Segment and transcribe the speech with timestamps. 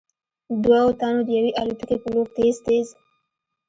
[0.63, 2.97] دوو تنو د يوې الوتکې په لور تېز تېز �